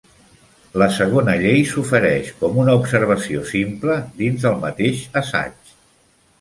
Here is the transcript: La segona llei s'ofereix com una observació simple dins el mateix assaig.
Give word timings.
La 0.81 0.87
segona 0.95 1.35
llei 1.43 1.61
s'ofereix 1.73 2.33
com 2.41 2.57
una 2.63 2.75
observació 2.81 3.45
simple 3.53 4.01
dins 4.25 4.51
el 4.53 4.59
mateix 4.67 5.07
assaig. 5.25 5.75